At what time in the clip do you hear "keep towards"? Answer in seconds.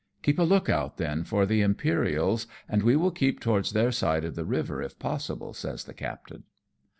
3.11-3.71